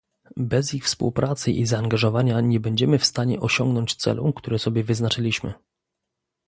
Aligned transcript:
Bez 0.37 0.73
ich 0.73 0.83
współpracy 0.85 1.51
i 1.51 1.65
zaangażowania 1.65 2.41
nie 2.41 2.59
będziemy 2.59 2.97
w 2.99 3.05
stanie 3.05 3.39
osiągnąć 3.39 3.95
celu, 3.95 4.33
który 4.33 4.59
sobie 4.59 4.83
wyznaczyliśmy 4.83 5.53